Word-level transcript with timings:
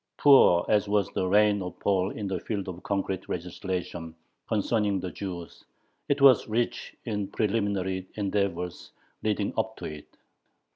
Poor 0.17 0.65
as 0.67 0.87
was 0.89 1.09
the 1.11 1.27
reign 1.27 1.61
of 1.61 1.77
Paul 1.79 2.09
in 2.09 2.25
the 2.27 2.39
field 2.39 2.67
of 2.67 2.81
concrete 2.81 3.29
legislation 3.29 4.15
concerning 4.49 4.99
the 4.99 5.11
Jews, 5.11 5.63
it 6.09 6.19
was 6.21 6.47
rich 6.49 6.95
in 7.05 7.27
preliminary 7.27 8.07
endeavors 8.15 8.93
leading 9.21 9.53
up 9.55 9.77
to 9.77 9.85
it. 9.85 10.07